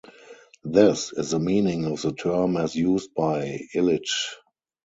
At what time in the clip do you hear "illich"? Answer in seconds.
3.75-4.33